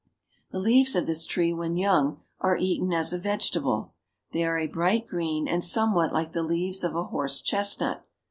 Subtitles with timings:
[0.49, 3.93] The leaves of this tree when young are eaten as a vege table.
[4.31, 8.03] They are a bright green and somewhat hke the leaves of a horse chestnut.